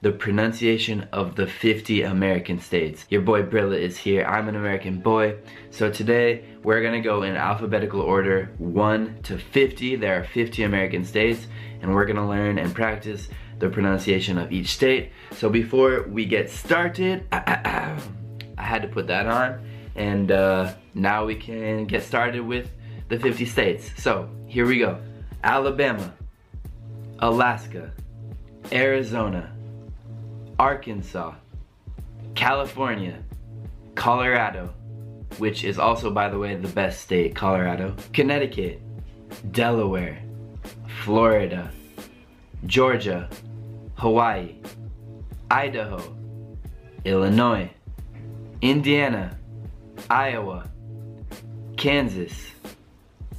[0.00, 3.04] the pronunciation of the 50 American states.
[3.08, 4.24] Your boy Brilla is here.
[4.24, 5.38] I'm an American boy.
[5.72, 9.96] So today we're gonna go in alphabetical order 1 to 50.
[9.96, 11.48] There are 50 American states
[11.82, 15.10] and we're gonna learn and practice the pronunciation of each state.
[15.32, 17.98] So before we get started, I
[18.56, 22.70] had to put that on and uh, now we can get started with
[23.08, 23.90] the 50 states.
[24.00, 25.00] So here we go.
[25.42, 26.14] Alabama,
[27.18, 27.90] Alaska,
[28.70, 29.57] Arizona,
[30.58, 31.34] Arkansas,
[32.34, 33.22] California,
[33.94, 34.74] Colorado,
[35.38, 38.80] which is also, by the way, the best state, Colorado, Connecticut,
[39.52, 40.20] Delaware,
[41.04, 41.70] Florida,
[42.66, 43.28] Georgia,
[43.94, 44.56] Hawaii,
[45.50, 46.16] Idaho,
[47.04, 47.70] Illinois,
[48.60, 49.38] Indiana,
[50.10, 50.68] Iowa,
[51.76, 52.32] Kansas,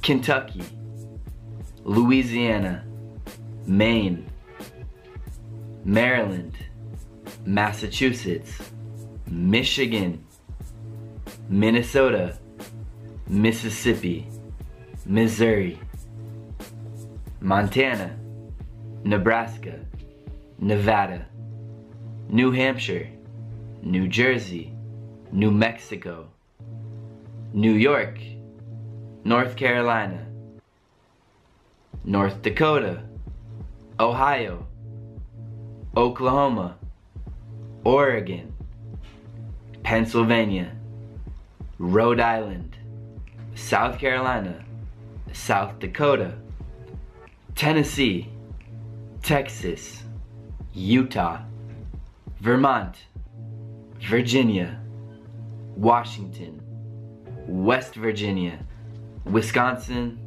[0.00, 0.62] Kentucky,
[1.84, 2.84] Louisiana,
[3.66, 4.26] Maine,
[5.84, 6.56] Maryland,
[7.44, 8.70] Massachusetts,
[9.26, 10.24] Michigan,
[11.48, 12.38] Minnesota,
[13.28, 14.26] Mississippi,
[15.06, 15.78] Missouri,
[17.40, 18.16] Montana,
[19.04, 19.80] Nebraska,
[20.58, 21.26] Nevada,
[22.28, 23.08] New Hampshire,
[23.82, 24.74] New Jersey,
[25.32, 26.28] New Mexico,
[27.52, 28.18] New York,
[29.24, 30.26] North Carolina,
[32.04, 33.02] North Dakota,
[33.98, 34.66] Ohio,
[35.96, 36.76] Oklahoma,
[37.84, 38.52] Oregon,
[39.82, 40.72] Pennsylvania,
[41.78, 42.76] Rhode Island,
[43.54, 44.64] South Carolina,
[45.32, 46.34] South Dakota,
[47.54, 48.28] Tennessee,
[49.22, 50.02] Texas,
[50.74, 51.40] Utah,
[52.40, 52.96] Vermont,
[54.00, 54.80] Virginia,
[55.76, 56.60] Washington,
[57.46, 58.58] West Virginia,
[59.24, 60.18] Wisconsin,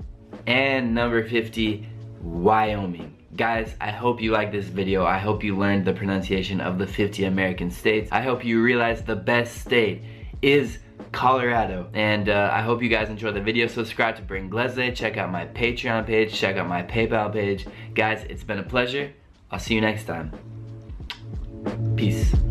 [0.48, 1.88] and number 50,
[2.22, 3.23] Wyoming.
[3.36, 5.06] Guys, I hope you like this video.
[5.06, 8.10] I hope you learned the pronunciation of the 50 American states.
[8.12, 10.04] I hope you realize the best state
[10.44, 10.78] is
[11.12, 11.90] Colorado.
[11.94, 13.66] And uh, I hope you guys enjoyed the video.
[13.68, 14.96] Subscribe to Bring Gleze.
[14.96, 16.34] Check out my Patreon page.
[16.34, 17.66] Check out my PayPal page.
[17.96, 19.12] Guys, it's been a pleasure.
[19.50, 20.32] I'll see you next time.
[21.96, 22.43] Peace.